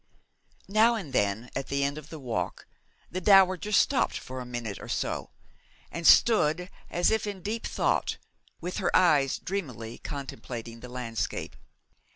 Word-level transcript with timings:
Now 0.67 0.95
and 0.95 1.13
then 1.13 1.51
at 1.55 1.67
the 1.67 1.83
end 1.83 1.99
of 1.99 2.09
the 2.09 2.17
walk 2.17 2.65
the 3.11 3.21
dowager 3.21 3.71
stopped 3.71 4.17
for 4.17 4.39
a 4.41 4.47
minute 4.47 4.79
or 4.79 4.89
so, 4.89 5.29
and 5.91 6.07
stood 6.07 6.71
as 6.89 7.11
if 7.11 7.27
in 7.27 7.43
deep 7.43 7.67
thought, 7.67 8.17
with 8.59 8.77
her 8.77 8.89
eyes 8.95 9.37
dreamily 9.37 9.99
contemplating 9.99 10.79
the 10.79 10.89
landscape. 10.89 11.55